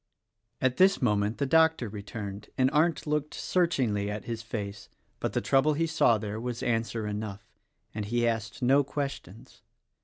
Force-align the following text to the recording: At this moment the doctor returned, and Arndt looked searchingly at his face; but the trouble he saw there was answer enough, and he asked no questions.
At 0.61 0.77
this 0.77 0.99
moment 0.99 1.37
the 1.37 1.45
doctor 1.45 1.87
returned, 1.87 2.49
and 2.57 2.71
Arndt 2.71 3.05
looked 3.05 3.35
searchingly 3.35 4.09
at 4.09 4.25
his 4.25 4.41
face; 4.41 4.89
but 5.19 5.33
the 5.33 5.41
trouble 5.41 5.73
he 5.75 5.85
saw 5.85 6.17
there 6.17 6.39
was 6.41 6.63
answer 6.63 7.05
enough, 7.05 7.47
and 7.93 8.05
he 8.05 8.27
asked 8.27 8.63
no 8.63 8.83
questions. 8.83 9.61